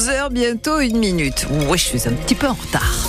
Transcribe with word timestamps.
11h 0.00 0.30
bientôt 0.30 0.80
une 0.80 0.96
minute. 0.96 1.46
Oui, 1.68 1.76
je 1.76 1.84
suis 1.84 2.08
un 2.08 2.12
petit 2.12 2.34
peu 2.34 2.46
en 2.46 2.54
retard. 2.54 3.06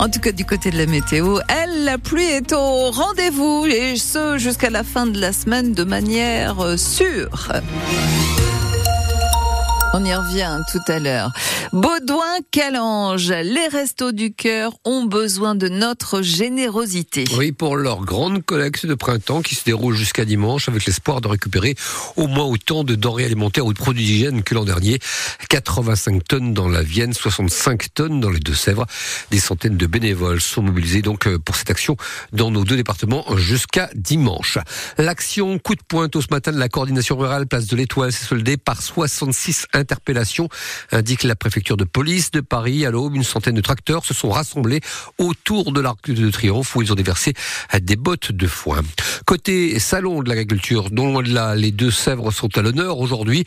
En 0.00 0.08
tout 0.08 0.18
cas, 0.18 0.32
du 0.32 0.44
côté 0.44 0.72
de 0.72 0.78
la 0.78 0.86
météo, 0.86 1.38
elle, 1.48 1.84
la 1.84 1.98
pluie 1.98 2.24
est 2.24 2.52
au 2.52 2.90
rendez-vous 2.90 3.64
et 3.66 3.94
ce 3.94 4.38
jusqu'à 4.38 4.70
la 4.70 4.82
fin 4.82 5.06
de 5.06 5.20
la 5.20 5.32
semaine 5.32 5.72
de 5.72 5.84
manière 5.84 6.58
euh, 6.60 6.76
sûre. 6.76 7.52
On 9.94 10.04
y 10.04 10.12
revient 10.12 10.62
tout 10.72 10.82
à 10.88 10.98
l'heure. 10.98 11.32
Baudouin 11.72 12.38
Calange, 12.52 13.28
les 13.28 13.66
restos 13.68 14.12
du 14.12 14.32
cœur 14.32 14.72
ont 14.84 15.04
besoin 15.04 15.54
de 15.54 15.68
notre 15.68 16.22
générosité. 16.22 17.24
Oui, 17.36 17.50
pour 17.50 17.76
leur 17.76 18.04
grande 18.04 18.44
collecte 18.44 18.86
de 18.86 18.94
printemps 18.94 19.42
qui 19.42 19.56
se 19.56 19.64
déroule 19.64 19.96
jusqu'à 19.96 20.24
dimanche 20.24 20.68
avec 20.68 20.86
l'espoir 20.86 21.20
de 21.20 21.28
récupérer 21.28 21.74
au 22.16 22.28
moins 22.28 22.44
autant 22.44 22.84
de 22.84 22.94
denrées 22.94 23.24
alimentaires 23.24 23.66
ou 23.66 23.72
de 23.72 23.78
produits 23.78 24.04
d'hygiène 24.04 24.42
que 24.42 24.54
l'an 24.54 24.64
dernier. 24.64 25.00
85 25.48 26.22
tonnes 26.24 26.54
dans 26.54 26.68
la 26.68 26.82
Vienne, 26.82 27.12
65 27.12 27.94
tonnes 27.94 28.20
dans 28.20 28.30
les 28.30 28.40
Deux-Sèvres. 28.40 28.86
Des 29.30 29.40
centaines 29.40 29.76
de 29.76 29.86
bénévoles 29.86 30.40
sont 30.40 30.62
mobilisés 30.62 31.02
donc 31.02 31.26
euh, 31.26 31.38
pour 31.38 31.56
cette 31.56 31.70
action 31.70 31.96
dans 32.32 32.50
nos 32.50 32.64
deux 32.64 32.76
départements 32.76 33.24
jusqu'à 33.36 33.90
dimanche. 33.94 34.58
L'action 34.98 35.58
coup 35.58 35.74
de 35.74 35.82
pointe 35.86 36.20
ce 36.20 36.28
matin 36.30 36.52
de 36.52 36.58
la 36.58 36.68
coordination 36.68 37.16
rurale 37.16 37.46
Place 37.46 37.66
de 37.66 37.76
l'Étoile 37.76 38.12
s'est 38.12 38.26
soldée 38.26 38.56
par 38.56 38.82
66 38.82 39.66
interpellation, 39.72 40.48
indique 40.92 41.24
la 41.24 41.34
préfecture 41.34 41.55
de 41.56 41.84
police 41.84 42.30
de 42.30 42.40
Paris. 42.40 42.84
À 42.84 42.90
l'aube, 42.90 43.16
une 43.16 43.24
centaine 43.24 43.54
de 43.54 43.60
tracteurs 43.60 44.04
se 44.04 44.12
sont 44.12 44.28
rassemblés 44.28 44.80
autour 45.18 45.72
de 45.72 45.80
l'Arc 45.80 46.10
de 46.10 46.30
Triomphe 46.30 46.76
où 46.76 46.82
ils 46.82 46.92
ont 46.92 46.96
déversé 46.96 47.32
des 47.80 47.96
bottes 47.96 48.32
de 48.32 48.46
foin. 48.46 48.82
Côté 49.24 49.78
salon 49.78 50.22
de 50.22 50.28
l'agriculture, 50.28 50.90
dont 50.90 51.20
là, 51.20 51.54
les 51.54 51.70
deux 51.70 51.90
Sèvres 51.90 52.30
sont 52.30 52.56
à 52.58 52.62
l'honneur 52.62 52.98
aujourd'hui. 52.98 53.44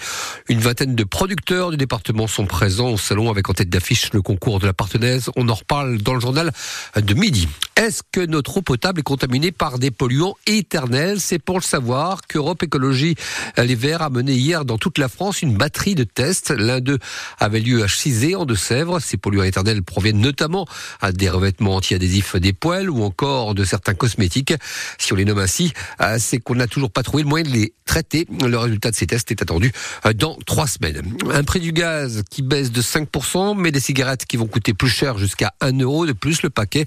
Une 0.47 0.59
vingtaine 0.59 0.95
de 0.95 1.03
producteurs 1.03 1.69
du 1.69 1.77
département 1.77 2.25
sont 2.25 2.47
présents 2.47 2.89
au 2.89 2.97
salon 2.97 3.29
avec 3.29 3.47
en 3.49 3.53
tête 3.53 3.69
d'affiche 3.69 4.11
le 4.13 4.21
concours 4.21 4.59
de 4.59 4.65
la 4.65 4.73
partenaise. 4.73 5.29
On 5.35 5.47
en 5.47 5.53
reparle 5.53 5.99
dans 5.99 6.15
le 6.15 6.19
journal 6.19 6.51
de 6.95 7.13
midi. 7.13 7.47
Est-ce 7.75 8.01
que 8.11 8.25
notre 8.25 8.57
eau 8.57 8.61
potable 8.61 8.99
est 8.99 9.03
contaminée 9.03 9.51
par 9.51 9.77
des 9.79 9.91
polluants 9.91 10.35
éternels? 10.47 11.21
C'est 11.21 11.39
pour 11.39 11.57
le 11.57 11.63
savoir 11.63 12.21
qu'Europe 12.27 12.63
Écologie 12.63 13.15
Les 13.57 13.75
Verts 13.75 14.01
a 14.01 14.09
mené 14.09 14.33
hier 14.33 14.65
dans 14.65 14.77
toute 14.77 14.97
la 14.97 15.07
France 15.07 15.41
une 15.41 15.55
batterie 15.55 15.95
de 15.95 16.03
tests 16.03 16.49
L'un 16.49 16.81
d'eux 16.81 16.99
avait 17.39 17.59
lieu 17.59 17.83
à 17.83 17.87
En 18.35 18.45
Deux-Sèvres. 18.45 19.01
Ces 19.01 19.17
polluants 19.17 19.43
éternels 19.43 19.83
proviennent 19.83 20.21
notamment 20.21 20.65
à 21.01 21.11
des 21.11 21.29
revêtements 21.29 21.75
anti-adhésifs 21.75 22.37
des 22.37 22.53
poêles 22.53 22.89
ou 22.89 23.03
encore 23.03 23.55
de 23.55 23.65
certains 23.65 23.93
cosmétiques. 23.93 24.53
Si 24.97 25.11
on 25.11 25.17
les 25.17 25.25
nomme 25.25 25.39
ainsi, 25.39 25.73
euh, 25.99 26.15
c'est 26.17 26.39
qu'on 26.39 26.55
n'a 26.55 26.67
toujours 26.67 26.91
pas 26.91 27.03
trouvé 27.03 27.23
le 27.23 27.29
moyen 27.29 27.43
de 27.43 27.49
les 27.49 27.73
traiter. 27.85 28.25
Le 28.45 28.57
résultat 28.57 28.91
de 28.91 28.95
ces 28.95 29.05
tests 29.05 29.31
est 29.31 29.41
attendu 29.41 29.73
euh, 30.05 30.13
dans 30.13 30.37
trois 30.45 30.67
semaines. 30.67 31.01
Un 31.29 31.43
prix 31.43 31.59
du 31.59 31.73
gaz 31.73 32.23
qui 32.29 32.41
baisse 32.41 32.71
de 32.71 32.81
5%, 32.81 33.57
mais 33.57 33.71
des 33.71 33.81
cigarettes 33.81 34.25
qui 34.25 34.37
vont 34.37 34.47
coûter 34.47 34.73
plus 34.73 34.89
cher 34.89 35.17
jusqu'à 35.17 35.53
1 35.59 35.79
euro 35.79 36.05
de 36.05 36.13
plus 36.13 36.41
le 36.41 36.49
paquet. 36.49 36.85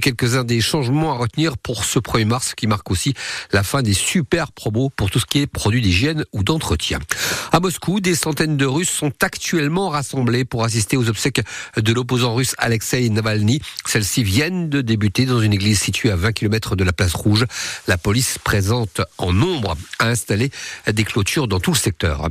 Quelques-uns 0.00 0.44
des 0.44 0.60
changements 0.60 1.12
à 1.12 1.16
retenir 1.16 1.58
pour 1.58 1.84
ce 1.84 1.98
1er 1.98 2.26
mars 2.26 2.54
qui 2.54 2.68
marque 2.68 2.90
aussi 2.92 3.14
la 3.52 3.64
fin 3.64 3.82
des 3.82 3.94
super 3.94 4.52
promos 4.52 4.90
pour 4.90 5.10
tout 5.10 5.18
ce 5.18 5.26
qui 5.26 5.40
est 5.40 5.46
produits 5.48 5.82
d'hygiène 5.82 6.24
ou 6.32 6.44
d'entretien. 6.44 7.00
À 7.50 7.58
Moscou, 7.58 7.98
des 8.00 8.14
centaines 8.14 8.56
de 8.56 8.66
Russes 8.66 8.90
sont 8.90 9.12
actuellement 9.20 9.88
rassemblés 9.88 10.43
pour 10.44 10.64
assister 10.64 10.96
aux 10.96 11.08
obsèques 11.08 11.42
de 11.76 11.92
l'opposant 11.92 12.34
russe 12.34 12.54
Alexei 12.58 13.08
Navalny. 13.08 13.60
Celles-ci 13.86 14.22
viennent 14.22 14.68
de 14.68 14.80
débuter 14.80 15.26
dans 15.26 15.40
une 15.40 15.52
église 15.52 15.80
située 15.80 16.10
à 16.10 16.16
20 16.16 16.32
km 16.32 16.76
de 16.76 16.84
la 16.84 16.92
place 16.92 17.14
rouge. 17.14 17.46
La 17.86 17.98
police 17.98 18.38
présente 18.38 19.00
en 19.18 19.32
nombre 19.32 19.76
a 19.98 20.08
installé 20.08 20.50
des 20.90 21.04
clôtures 21.04 21.48
dans 21.48 21.60
tout 21.60 21.72
le 21.72 21.76
secteur. 21.76 22.28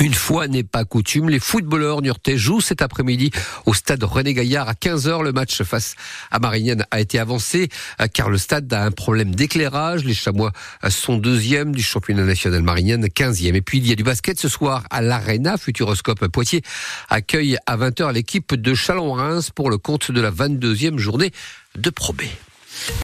Une 0.00 0.14
fois 0.14 0.48
n'est 0.48 0.64
pas 0.64 0.86
coutume, 0.86 1.28
les 1.28 1.38
footballeurs 1.38 2.00
niortais 2.00 2.38
jouent 2.38 2.62
cet 2.62 2.80
après-midi 2.80 3.30
au 3.66 3.74
stade 3.74 4.02
René 4.02 4.32
Gaillard 4.32 4.66
à 4.66 4.72
15h. 4.72 5.22
Le 5.22 5.32
match 5.32 5.62
face 5.62 5.94
à 6.30 6.38
Marignane 6.38 6.86
a 6.90 7.00
été 7.00 7.18
avancé 7.18 7.68
euh, 8.00 8.06
car 8.10 8.30
le 8.30 8.38
stade 8.38 8.72
a 8.72 8.82
un 8.82 8.92
problème 8.92 9.34
d'éclairage. 9.34 10.06
Les 10.06 10.14
Chamois 10.14 10.52
euh, 10.84 10.88
sont 10.88 11.18
deuxième 11.18 11.74
du 11.74 11.82
championnat 11.82 12.24
national 12.24 12.62
Marignane, 12.62 13.04
15e. 13.08 13.54
Et 13.54 13.60
puis 13.60 13.76
il 13.76 13.86
y 13.86 13.92
a 13.92 13.94
du 13.94 14.02
basket 14.02 14.40
ce 14.40 14.48
soir 14.48 14.84
à 14.88 15.02
l'Arena. 15.02 15.58
Futuroscope 15.58 16.28
Poitiers 16.28 16.62
accueille 17.10 17.58
à 17.66 17.76
20h 17.76 18.14
l'équipe 18.14 18.54
de 18.54 18.74
Chalon-Reims 18.74 19.50
pour 19.54 19.68
le 19.68 19.76
compte 19.76 20.10
de 20.10 20.20
la 20.22 20.30
22e 20.30 20.96
journée 20.96 21.30
de 21.76 21.90
Pro 21.90 22.14